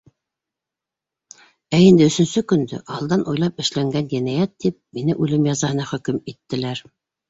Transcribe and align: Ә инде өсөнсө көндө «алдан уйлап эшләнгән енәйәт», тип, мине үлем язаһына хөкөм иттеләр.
Ә 1.75 1.81
инде 1.89 2.07
өсөнсө 2.13 2.43
көндө 2.53 2.81
«алдан 2.97 3.29
уйлап 3.35 3.63
эшләнгән 3.67 4.13
енәйәт», 4.19 4.59
тип, 4.67 4.83
мине 5.01 5.21
үлем 5.25 5.51
язаһына 5.55 5.91
хөкөм 5.97 6.23
иттеләр. 6.37 6.89